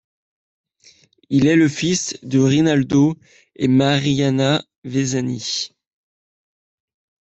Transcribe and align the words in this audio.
Il 1.29 1.45
est 1.45 1.55
le 1.55 1.69
fils 1.69 2.17
de 2.23 2.39
Rinaldo 2.39 3.19
et 3.55 3.67
Marianna 3.67 4.65
Vezzani. 4.83 5.69